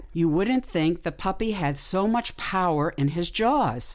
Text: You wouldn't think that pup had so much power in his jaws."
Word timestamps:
You 0.13 0.27
wouldn't 0.29 0.65
think 0.65 1.03
that 1.03 1.19
pup 1.19 1.43
had 1.43 1.77
so 1.77 2.07
much 2.07 2.35
power 2.35 2.89
in 2.97 3.09
his 3.09 3.29
jaws." 3.29 3.89